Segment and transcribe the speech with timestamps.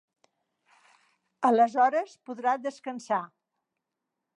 [1.51, 3.23] Aleshores podrà descansar.